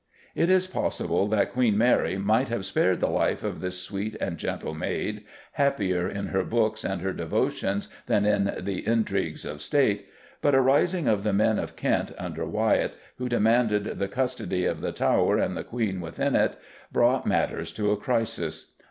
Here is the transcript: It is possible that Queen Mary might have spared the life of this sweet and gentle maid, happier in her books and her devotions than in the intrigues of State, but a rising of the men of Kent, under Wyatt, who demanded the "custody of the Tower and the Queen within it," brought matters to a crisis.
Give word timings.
It 0.33 0.49
is 0.49 0.65
possible 0.65 1.27
that 1.27 1.53
Queen 1.53 1.77
Mary 1.77 2.17
might 2.17 2.47
have 2.49 2.65
spared 2.65 2.99
the 3.01 3.07
life 3.11 3.43
of 3.43 3.59
this 3.59 3.83
sweet 3.83 4.15
and 4.19 4.39
gentle 4.39 4.73
maid, 4.73 5.25
happier 5.51 6.09
in 6.09 6.29
her 6.29 6.43
books 6.43 6.83
and 6.83 7.01
her 7.03 7.13
devotions 7.13 7.87
than 8.07 8.25
in 8.25 8.51
the 8.59 8.79
intrigues 8.87 9.45
of 9.45 9.61
State, 9.61 10.07
but 10.41 10.55
a 10.55 10.59
rising 10.59 11.07
of 11.07 11.21
the 11.21 11.33
men 11.33 11.59
of 11.59 11.75
Kent, 11.75 12.13
under 12.17 12.47
Wyatt, 12.47 12.95
who 13.19 13.29
demanded 13.29 13.83
the 13.99 14.07
"custody 14.07 14.65
of 14.65 14.81
the 14.81 14.91
Tower 14.91 15.37
and 15.37 15.55
the 15.55 15.63
Queen 15.63 16.01
within 16.01 16.35
it," 16.35 16.57
brought 16.91 17.27
matters 17.27 17.71
to 17.73 17.91
a 17.91 17.95
crisis. 17.95 18.71